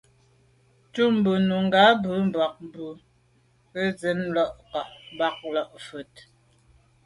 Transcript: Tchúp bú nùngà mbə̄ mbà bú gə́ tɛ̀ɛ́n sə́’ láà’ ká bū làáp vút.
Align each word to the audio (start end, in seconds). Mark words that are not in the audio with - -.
Tchúp 0.91 1.13
bú 1.23 1.31
nùngà 1.49 1.81
mbə̄ 1.97 2.13
mbà 2.27 2.45
bú 2.71 2.83
gə́ 2.95 2.99
tɛ̀ɛ́n 3.71 3.95
sə́’ 3.99 4.11
láà’ 4.35 4.81
ká 5.19 5.27
bū 5.39 5.47
làáp 5.55 5.69
vút. 5.85 6.13